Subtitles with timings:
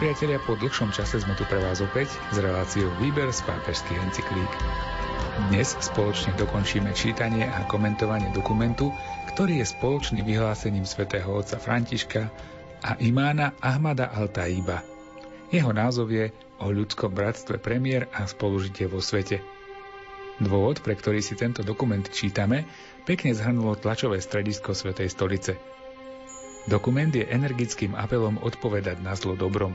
[0.00, 4.52] priatelia, po dlhšom čase sme tu pre vás opäť s reláciou Výber z pápežských encyklík.
[5.52, 8.88] Dnes spoločne dokončíme čítanie a komentovanie dokumentu,
[9.28, 12.32] ktorý je spoločným vyhlásením svätého otca Františka
[12.80, 14.80] a imána Ahmada Al-Taiba.
[15.52, 16.32] Jeho názov je
[16.64, 19.44] o ľudskom bratstve premiér a spolužitie vo svete.
[20.40, 22.64] Dôvod, pre ktorý si tento dokument čítame,
[23.04, 25.60] pekne zhrnulo tlačové stredisko Svetej stolice.
[26.68, 29.72] Dokument je energickým apelom odpovedať na zlo dobrom.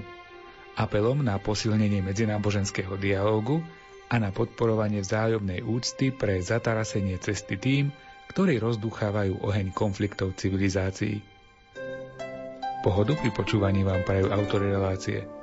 [0.76, 3.64] Apelom na posilnenie medzináboženského dialógu
[4.12, 7.90] a na podporovanie vzájomnej úcty pre zatarasenie cesty tým,
[8.30, 11.24] ktorí rozduchávajú oheň konfliktov civilizácií.
[12.86, 15.26] Pohodu pri počúvaní vám prajú autory relácie–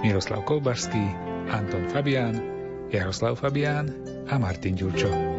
[0.00, 1.04] Miroslav Kolbašský,
[1.52, 2.40] Anton Fabián,
[2.88, 3.92] Jaroslav Fabián
[4.32, 5.29] a Martin Ďurčo.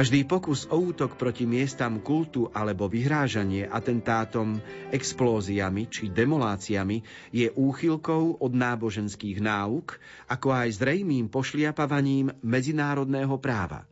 [0.00, 4.56] Každý pokus o útok proti miestam kultu alebo vyhrážanie atentátom,
[4.88, 13.84] explóziami či demoláciami je úchylkou od náboženských náuk, ako aj zrejmým pošliapavaním medzinárodného práva.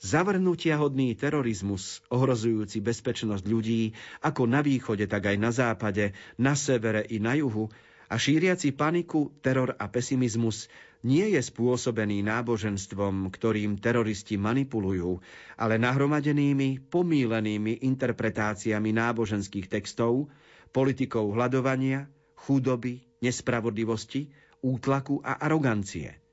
[0.00, 3.92] Zavrnutia hodný terorizmus, ohrozujúci bezpečnosť ľudí,
[4.24, 7.68] ako na východe, tak aj na západe, na severe i na juhu,
[8.06, 10.70] a šíriaci paniku, teror a pesimizmus
[11.06, 15.22] nie je spôsobený náboženstvom, ktorým teroristi manipulujú,
[15.54, 20.26] ale nahromadenými, pomílenými interpretáciami náboženských textov,
[20.74, 24.30] politikou hľadovania, chudoby, nespravodlivosti,
[24.62, 26.18] útlaku a arogancie–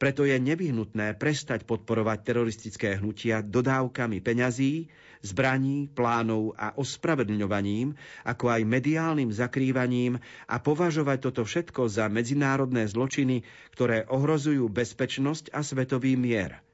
[0.00, 4.88] preto je nevyhnutné prestať podporovať teroristické hnutia dodávkami peňazí,
[5.20, 7.92] zbraní, plánov a ospravedlňovaním,
[8.24, 10.16] ako aj mediálnym zakrývaním
[10.48, 13.44] a považovať toto všetko za medzinárodné zločiny,
[13.76, 16.64] ktoré ohrozujú bezpečnosť a svetový mier.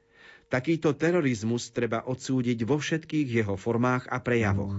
[0.47, 4.78] Takýto terorizmus treba odsúdiť vo všetkých jeho formách a prejavoch.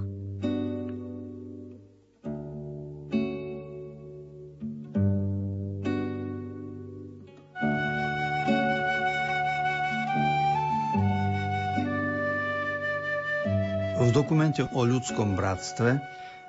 [14.17, 16.01] Dokumente o ľudskom bratstve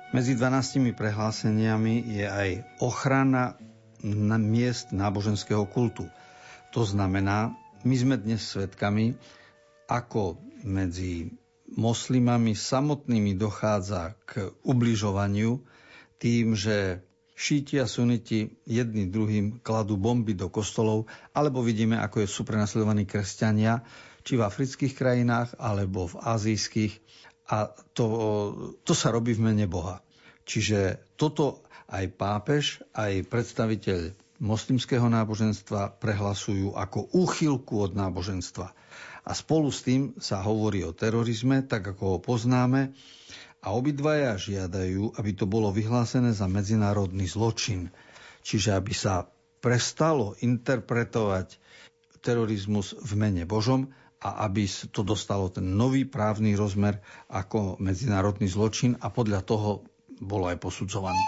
[0.09, 2.49] medzi 12 prehláseniami je aj
[2.81, 3.61] ochrana
[4.01, 6.09] na miest náboženského kultu.
[6.73, 7.53] To znamená,
[7.85, 9.13] my sme dnes svedkami,
[9.85, 11.29] ako medzi
[11.77, 15.61] moslimami samotnými dochádza k ubližovaniu
[16.17, 17.05] tým, že
[17.37, 21.05] šíti a suniti jedni druhým kladú bomby do kostolov,
[21.37, 23.85] alebo vidíme, ako sú prenasledovaní kresťania,
[24.25, 26.97] či v afrických krajinách, alebo v azijských
[27.49, 28.05] a to,
[28.85, 30.05] to sa robí v mene Boha.
[30.45, 38.71] Čiže toto aj pápež, aj predstaviteľ moslimského náboženstva prehlasujú ako úchylku od náboženstva.
[39.25, 42.95] A spolu s tým sa hovorí o terorizme, tak ako ho poznáme,
[43.59, 47.91] a obidvaja žiadajú, aby to bolo vyhlásené za medzinárodný zločin.
[48.39, 49.27] Čiže aby sa
[49.59, 51.59] prestalo interpretovať
[52.23, 56.99] terorizmus v mene Božom a aby to dostalo ten nový právny rozmer
[57.31, 59.87] ako medzinárodný zločin a podľa toho
[60.19, 61.23] bolo aj posudzovaný.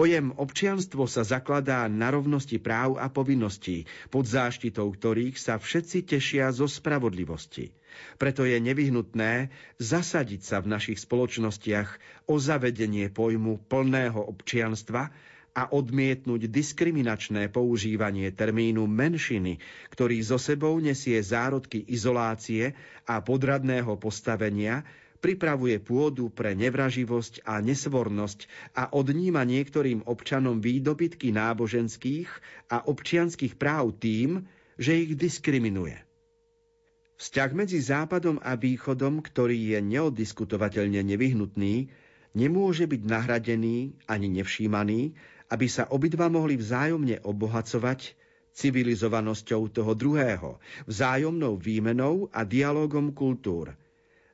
[0.00, 6.48] Pojem občianstvo sa zakladá na rovnosti práv a povinností, pod záštitou ktorých sa všetci tešia
[6.56, 7.68] zo spravodlivosti.
[8.16, 12.00] Preto je nevyhnutné zasadiť sa v našich spoločnostiach
[12.32, 15.12] o zavedenie pojmu plného občianstva
[15.52, 19.60] a odmietnúť diskriminačné používanie termínu menšiny,
[19.92, 22.72] ktorý zo sebou nesie zárodky izolácie
[23.04, 24.80] a podradného postavenia,
[25.20, 32.28] pripravuje pôdu pre nevraživosť a nesvornosť a odníma niektorým občanom výdobytky náboženských
[32.72, 34.48] a občianských práv tým,
[34.80, 36.00] že ich diskriminuje.
[37.20, 41.92] Vzťah medzi Západom a Východom, ktorý je neoddiskutovateľne nevyhnutný,
[42.32, 45.12] nemôže byť nahradený ani nevšímaný,
[45.52, 48.16] aby sa obidva mohli vzájomne obohacovať
[48.56, 50.56] civilizovanosťou toho druhého,
[50.88, 53.76] vzájomnou výmenou a dialogom kultúr–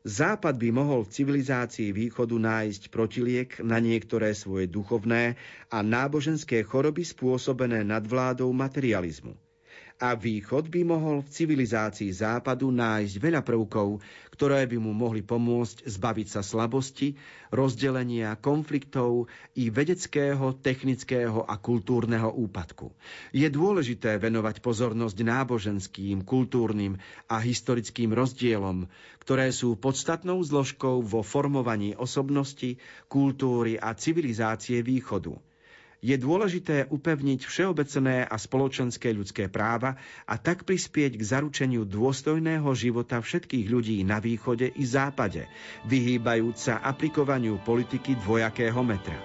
[0.07, 5.35] Západ by mohol v civilizácii východu nájsť protiliek na niektoré svoje duchovné
[5.67, 9.35] a náboženské choroby spôsobené nadvládou materializmu
[9.97, 14.05] a východ by mohol v civilizácii západu nájsť veľa prvkov,
[14.37, 17.17] ktoré by mu mohli pomôcť zbaviť sa slabosti,
[17.49, 22.93] rozdelenia, konfliktov i vedeckého, technického a kultúrneho úpadku.
[23.33, 27.01] Je dôležité venovať pozornosť náboženským, kultúrnym
[27.33, 28.93] a historickým rozdielom,
[29.25, 32.77] ktoré sú podstatnou zložkou vo formovaní osobnosti,
[33.09, 35.41] kultúry a civilizácie východu
[36.05, 39.97] je dôležité upevniť všeobecné a spoločenské ľudské práva
[40.29, 45.49] a tak prispieť k zaručeniu dôstojného života všetkých ľudí na východe i západe,
[45.89, 49.19] vyhýbajúc sa aplikovaniu politiky dvojakého metra.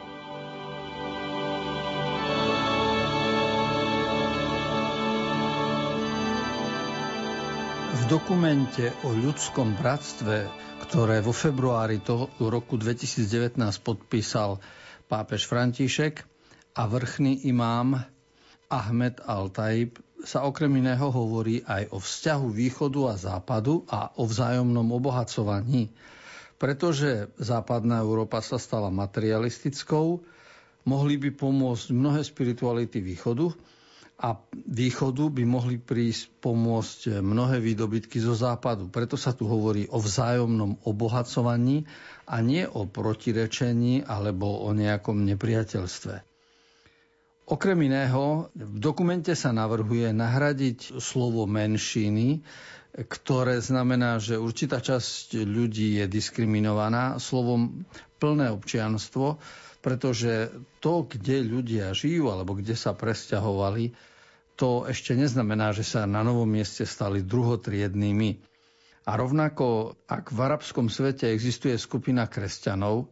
[7.91, 10.47] V dokumente o ľudskom bratstve,
[10.87, 14.59] ktoré vo februári toho roku 2019 podpísal
[15.11, 16.30] pápež František,
[16.71, 17.99] a vrchný imám
[18.71, 24.87] Ahmed al-Taib sa okrem iného hovorí aj o vzťahu východu a západu a o vzájomnom
[24.93, 25.91] obohacovaní.
[26.55, 30.21] Pretože západná Európa sa stala materialistickou,
[30.85, 33.49] mohli by pomôcť mnohé spirituality východu
[34.21, 38.85] a východu by mohli prísť pomôcť mnohé výdobytky zo západu.
[38.87, 41.89] Preto sa tu hovorí o vzájomnom obohacovaní
[42.29, 46.30] a nie o protirečení alebo o nejakom nepriateľstve.
[47.49, 52.45] Okrem iného, v dokumente sa navrhuje nahradiť slovo menšiny,
[52.91, 57.87] ktoré znamená, že určitá časť ľudí je diskriminovaná slovom
[58.19, 59.39] plné občianstvo,
[59.81, 63.95] pretože to, kde ľudia žijú alebo kde sa presťahovali,
[64.59, 68.29] to ešte neznamená, že sa na novom mieste stali druhotriednými.
[69.09, 73.09] A rovnako, ak v arabskom svete existuje skupina kresťanov,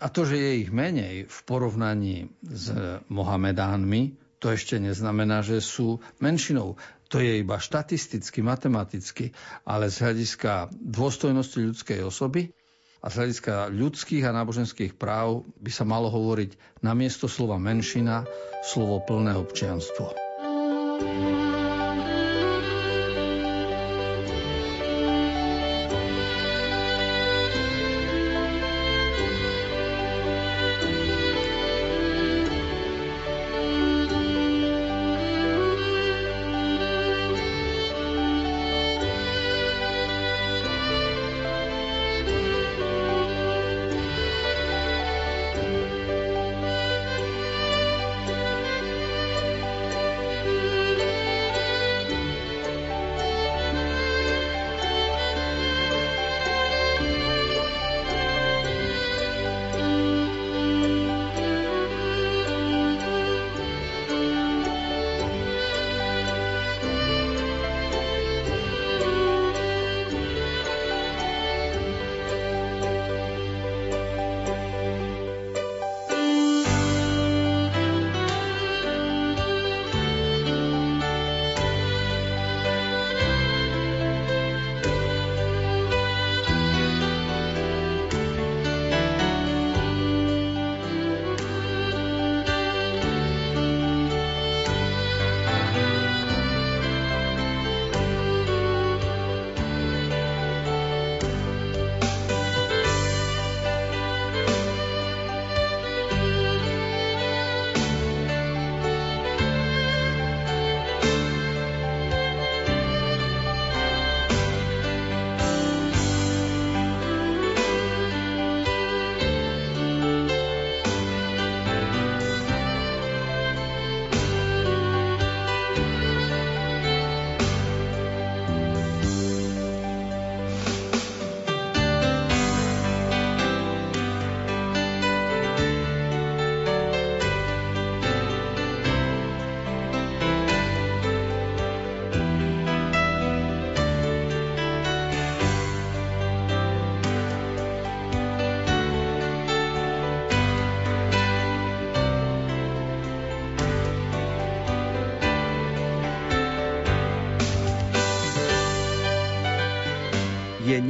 [0.00, 2.72] a to, že je ich menej v porovnaní s
[3.12, 6.80] Mohamedánmi, to ešte neznamená, že sú menšinou.
[7.12, 9.36] To je iba štatisticky, matematicky,
[9.68, 12.48] ale z hľadiska dôstojnosti ľudskej osoby
[13.04, 18.24] a z hľadiska ľudských a náboženských práv by sa malo hovoriť na miesto slova menšina
[18.64, 20.16] slovo plné občianstvo.
[21.00, 21.59] thank you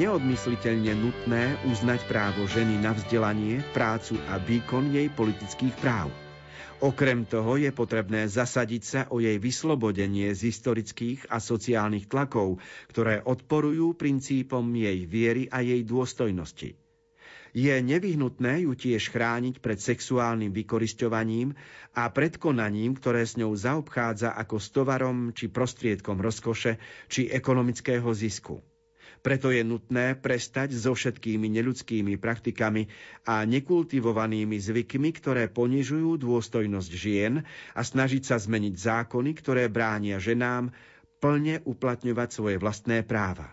[0.00, 6.08] neodmysliteľne nutné uznať právo ženy na vzdelanie, prácu a výkon jej politických práv.
[6.80, 13.20] Okrem toho je potrebné zasadiť sa o jej vyslobodenie z historických a sociálnych tlakov, ktoré
[13.20, 16.80] odporujú princípom jej viery a jej dôstojnosti.
[17.52, 21.52] Je nevyhnutné ju tiež chrániť pred sexuálnym vykoristovaním
[21.92, 26.80] a pred konaním, ktoré s ňou zaobchádza ako s tovarom či prostriedkom rozkoše
[27.12, 28.69] či ekonomického zisku.
[29.20, 32.88] Preto je nutné prestať so všetkými neľudskými praktikami
[33.28, 37.44] a nekultivovanými zvykmi, ktoré ponižujú dôstojnosť žien
[37.76, 40.72] a snažiť sa zmeniť zákony, ktoré bránia ženám
[41.20, 43.52] plne uplatňovať svoje vlastné práva.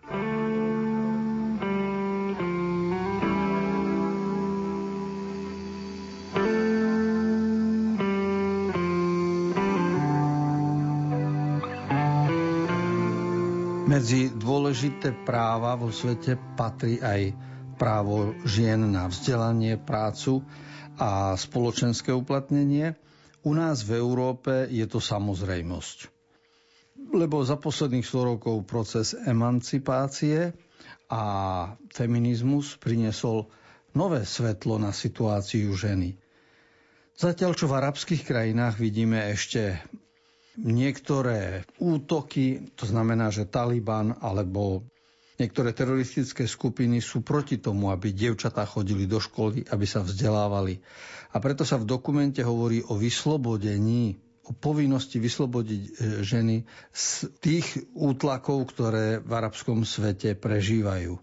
[13.98, 17.34] Medzi dôležité práva vo svete patrí aj
[17.82, 20.46] právo žien na vzdelanie, prácu
[21.02, 22.94] a spoločenské uplatnenie.
[23.42, 26.14] U nás v Európe je to samozrejmosť.
[27.10, 30.54] Lebo za posledných 100 rokov proces emancipácie
[31.10, 31.24] a
[31.90, 33.50] feminizmus priniesol
[33.98, 36.14] nové svetlo na situáciu ženy.
[37.18, 39.82] Zatiaľ, čo v arabských krajinách vidíme ešte
[40.58, 44.84] niektoré útoky, to znamená, že Taliban alebo
[45.38, 50.82] niektoré teroristické skupiny sú proti tomu, aby dievčatá chodili do školy, aby sa vzdelávali.
[51.34, 55.92] A preto sa v dokumente hovorí o vyslobodení o povinnosti vyslobodiť e,
[56.24, 57.06] ženy z
[57.44, 61.20] tých útlakov, ktoré v arabskom svete prežívajú.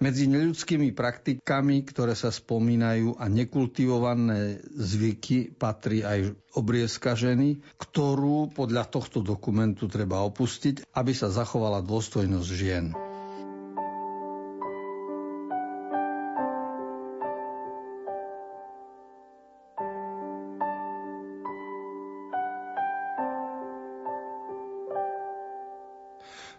[0.00, 8.88] Medzi neľudskými praktikami, ktoré sa spomínajú a nekultivované zvyky patrí aj obriezka ženy, ktorú podľa
[8.88, 12.96] tohto dokumentu treba opustiť, aby sa zachovala dôstojnosť žien.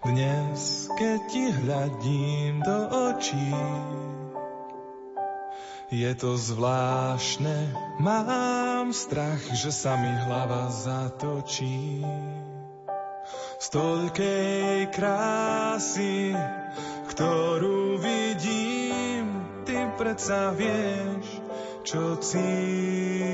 [0.02, 2.78] Dnes, keď ti hľadím do
[3.14, 3.54] očí,
[5.94, 7.70] je to zvláštne,
[8.02, 12.02] mám strach, že sa mi hlava zatočí.
[13.62, 16.34] Z toľkej krásy,
[17.14, 21.30] ktorú vidím, ty predsa vieš,
[21.86, 23.31] čo cítim.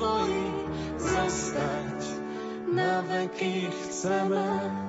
[0.00, 0.48] Spolu Tvoji
[0.96, 2.00] zostať
[2.72, 4.79] na veky chceme.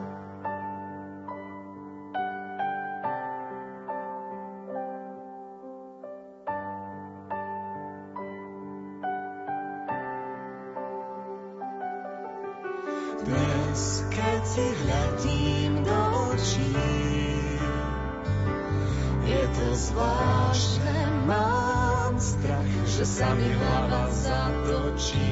[23.21, 25.29] Sa mi hlava zatočí.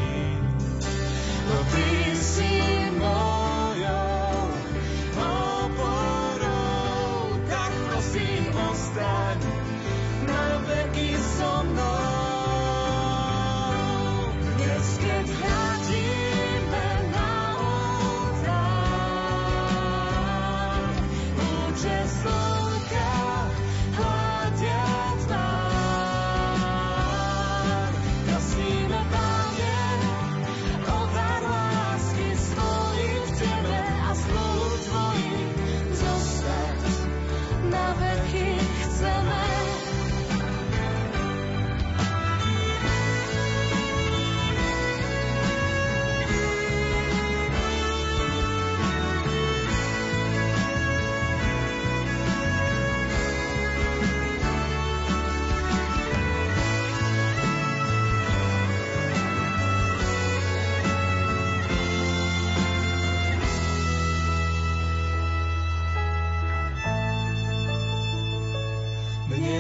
[1.50, 1.89] No ty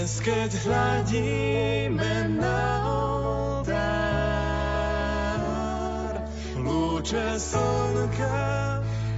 [0.09, 2.81] Dnes, keď hľadíme na
[3.61, 3.77] oltár,
[6.57, 8.41] lúče slnka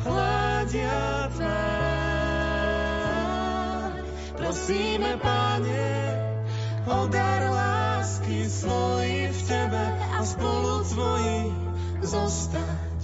[0.04, 2.44] hľadia tvár.
[4.36, 5.96] Prosíme, Pane,
[6.84, 11.56] o dar lásky svoj v Tebe a spolu Tvoji
[12.04, 13.00] zostať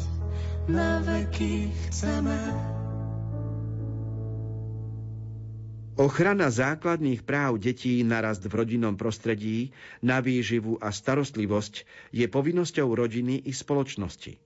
[0.68, 2.67] na veky chceme.
[5.98, 9.74] Ochrana základných práv detí na rast v rodinnom prostredí,
[10.06, 14.38] na výživu a starostlivosť je povinnosťou rodiny i spoločnosti.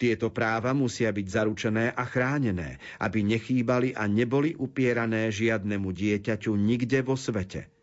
[0.00, 7.04] Tieto práva musia byť zaručené a chránené, aby nechýbali a neboli upierané žiadnemu dieťaťu nikde
[7.04, 7.68] vo svete–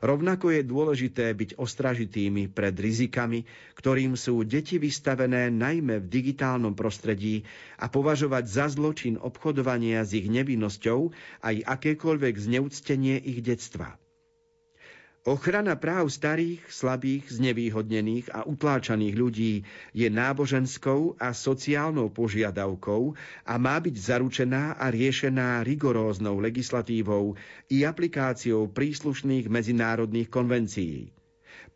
[0.00, 7.44] Rovnako je dôležité byť ostražitými pred rizikami, ktorým sú deti vystavené najmä v digitálnom prostredí
[7.76, 13.96] a považovať za zločin obchodovania s ich nevinnosťou aj akékoľvek zneúctenie ich detstva.
[15.26, 19.54] Ochrana práv starých, slabých, znevýhodnených a utláčaných ľudí
[19.90, 23.10] je náboženskou a sociálnou požiadavkou
[23.42, 27.34] a má byť zaručená a riešená rigoróznou legislatívou
[27.66, 31.15] i aplikáciou príslušných medzinárodných konvencií.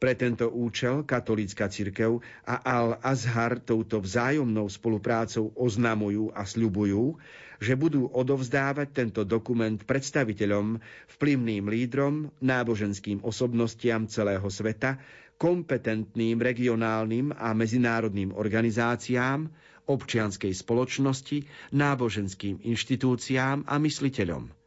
[0.01, 7.21] Pre tento účel katolícka cirkev a Al-Azhar touto vzájomnou spoluprácou oznamujú a sľubujú,
[7.61, 10.81] že budú odovzdávať tento dokument predstaviteľom,
[11.21, 14.97] vplyvným lídrom, náboženským osobnostiam celého sveta,
[15.37, 19.53] kompetentným regionálnym a medzinárodným organizáciám,
[19.85, 21.45] občianskej spoločnosti,
[21.77, 24.49] náboženským inštitúciám a mysliteľom–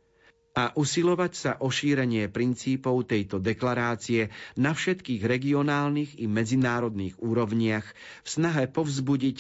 [0.54, 7.86] a usilovať sa o šírenie princípov tejto deklarácie na všetkých regionálnych i medzinárodných úrovniach
[8.22, 9.38] v snahe povzbudiť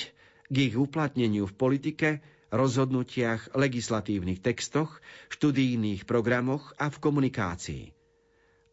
[0.49, 2.09] k ich uplatneniu v politike,
[2.49, 7.83] rozhodnutiach, legislatívnych textoch, študijných programoch a v komunikácii.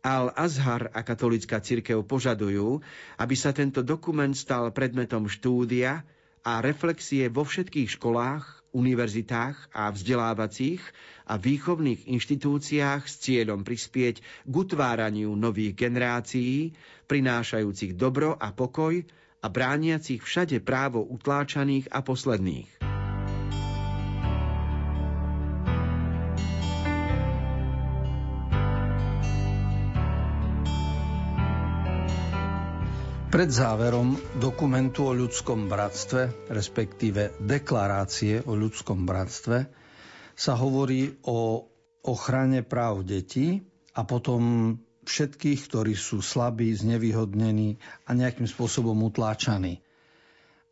[0.00, 2.81] Al-Azhar a katolická cirkev požadujú,
[3.20, 6.09] aby sa tento dokument stal predmetom štúdia
[6.40, 10.83] a reflexie vo všetkých školách, univerzitách a vzdelávacích
[11.26, 16.74] a výchovných inštitúciách s cieľom prispieť k utváraniu nových generácií,
[17.06, 19.02] prinášajúcich dobro a pokoj
[19.40, 22.99] a brániacich všade právo utláčaných a posledných.
[33.40, 39.64] Pred záverom dokumentu o ľudskom bratstve, respektíve deklarácie o ľudskom bratstve,
[40.37, 41.64] sa hovorí o
[42.05, 43.64] ochrane práv detí
[43.96, 44.76] a potom
[45.09, 49.81] všetkých, ktorí sú slabí, znevýhodnení a nejakým spôsobom utláčaní.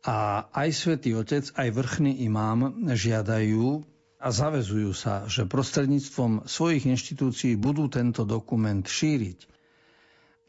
[0.05, 3.81] A aj svätý Otec, aj vrchný imám žiadajú
[4.21, 9.57] a zavezujú sa, že prostredníctvom svojich inštitúcií budú tento dokument šíriť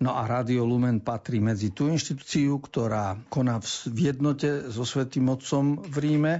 [0.00, 5.76] No a Radio Lumen patrí medzi tú inštitúciu, ktorá koná v jednote so Svetým Otcom
[5.76, 6.34] v Ríme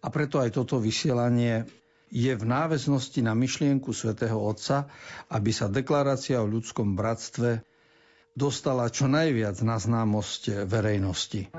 [0.00, 1.68] a preto aj toto vysielanie
[2.08, 4.88] je v náväznosti na myšlienku svätého Otca,
[5.28, 7.60] aby sa deklarácia o ľudskom bratstve
[8.32, 11.52] dostala čo najviac na známosť verejnosti.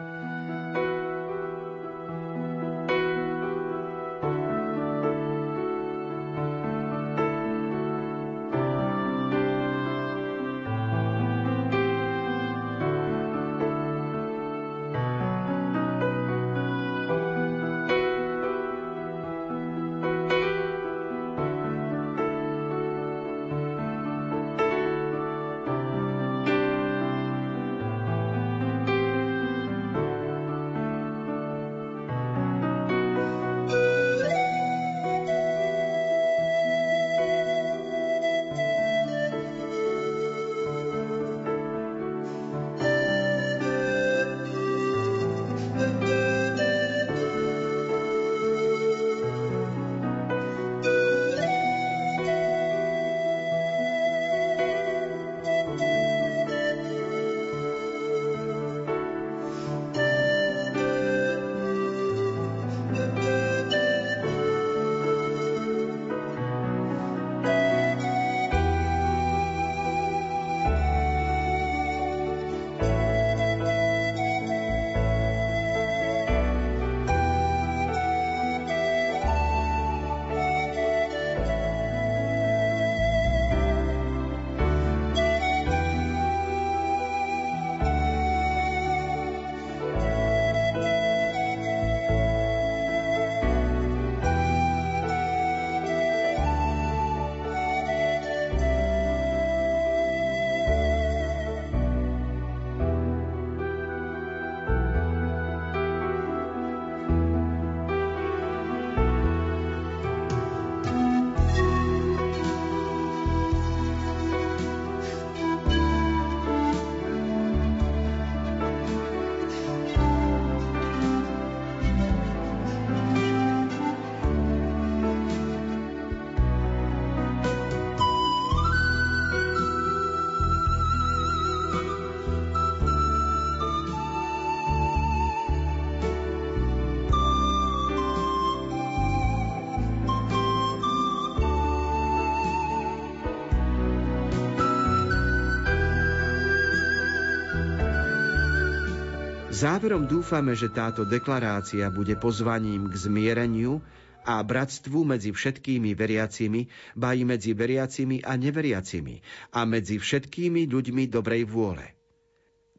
[149.59, 153.83] Záverom dúfame, že táto deklarácia bude pozvaním k zmiereniu
[154.23, 159.19] a bratstvu medzi všetkými veriacimi, ba i medzi veriacimi a neveriacimi
[159.51, 161.91] a medzi všetkými ľuďmi dobrej vôle.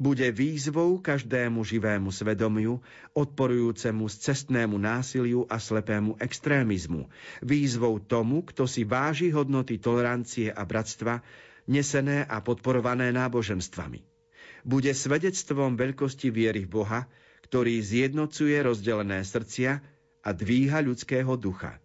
[0.01, 2.81] Bude výzvou každému živému svedomiu,
[3.13, 7.13] odporujúcemu cestnému násiliu a slepému extrémizmu,
[7.45, 11.21] výzvou tomu, kto si váži hodnoty tolerancie a bratstva,
[11.69, 14.10] nesené a podporované náboženstvami
[14.65, 17.01] bude svedectvom veľkosti viery v Boha,
[17.51, 19.83] ktorý zjednocuje rozdelené srdcia
[20.21, 21.81] a dvíha ľudského ducha.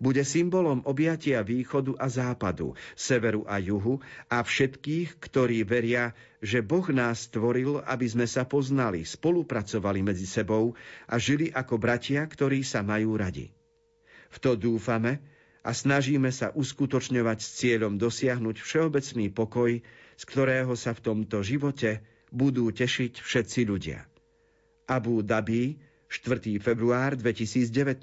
[0.00, 4.00] Bude symbolom objatia východu a západu, severu a juhu
[4.32, 10.72] a všetkých, ktorí veria, že Boh nás stvoril, aby sme sa poznali, spolupracovali medzi sebou
[11.04, 13.52] a žili ako bratia, ktorí sa majú radi.
[14.32, 15.20] V to dúfame
[15.62, 19.78] a snažíme sa uskutočňovať s cieľom dosiahnuť všeobecný pokoj,
[20.16, 22.02] z ktorého sa v tomto živote
[22.34, 24.02] budú tešiť všetci ľudia.
[24.90, 25.78] Abu Dhabi,
[26.10, 26.58] 4.
[26.58, 28.02] február 2019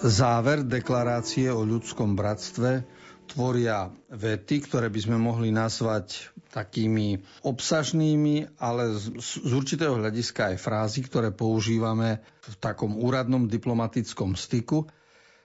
[0.00, 2.88] Záver deklarácie o ľudskom bratstve
[3.30, 10.56] tvoria vety, ktoré by sme mohli nazvať takými obsažnými, ale z, z určitého hľadiska aj
[10.58, 14.90] frázy, ktoré používame v takom úradnom diplomatickom styku.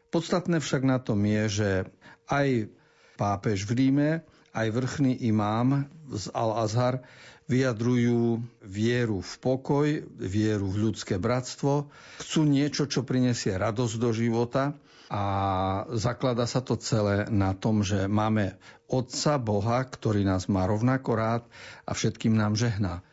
[0.10, 1.70] Podstatné však na tom je, že
[2.26, 2.74] aj
[3.22, 4.10] pápež v Ríme,
[4.58, 7.06] aj vrchný imám z Al-Azhar
[7.46, 14.74] vyjadrujú vieru v pokoj, vieru v ľudské bratstvo, chcú niečo, čo prinesie radosť do života
[15.10, 15.24] a
[15.94, 18.58] zaklada sa to celé na tom, že máme
[18.90, 21.44] Otca Boha, ktorý nás má rovnako rád
[21.86, 23.06] a všetkým nám žehná.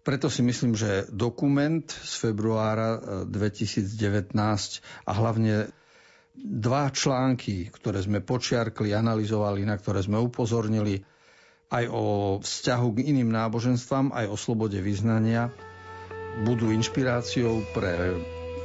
[0.00, 5.68] Preto si myslím, že dokument z februára 2019 e, a hlavne
[6.40, 11.04] dva články, ktoré sme počiarkli, analyzovali, na ktoré sme upozornili,
[11.70, 12.04] aj o
[12.40, 15.52] vzťahu k iným náboženstvám, aj o slobode vyznania,
[16.42, 18.16] budú inšpiráciou pre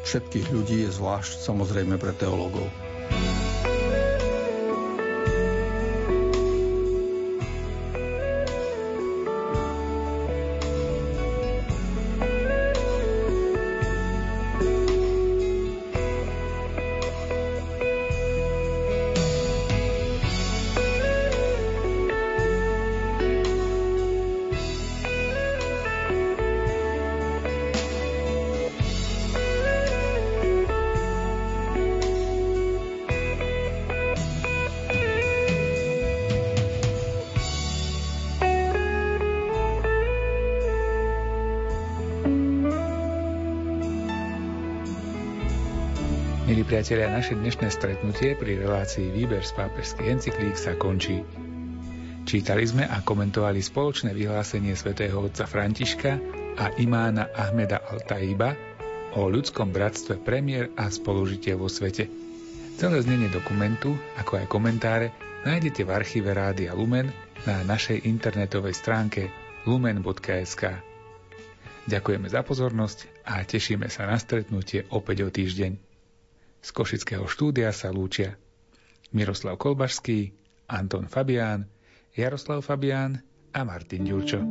[0.05, 2.69] všetkých ľudí, zvlášť samozrejme pre teológov.
[46.75, 51.23] Priatelia, naše dnešné stretnutie pri relácii Výber z pápežských encyklík sa končí.
[52.27, 56.19] Čítali sme a komentovali spoločné vyhlásenie svätého otca Františka
[56.59, 58.59] a imána Ahmeda Al-Taiba
[59.15, 62.11] o ľudskom bratstve premiér a spolužitie vo svete.
[62.75, 65.15] Celé znenie dokumentu, ako aj komentáre,
[65.47, 67.07] nájdete v archíve Rádia Lumen
[67.47, 69.31] na našej internetovej stránke
[69.63, 70.75] lumen.sk.
[71.87, 75.94] Ďakujeme za pozornosť a tešíme sa na stretnutie opäť o týždeň.
[76.65, 78.41] Z Košického štúdia sa lúčia
[79.13, 80.33] Miroslav Kolbašský,
[80.65, 81.69] Anton Fabián,
[82.17, 83.21] Jaroslav Fabián
[83.53, 84.41] a Martin Ďurčo.